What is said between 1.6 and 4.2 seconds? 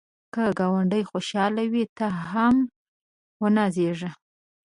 وي، ته هم ونازېږه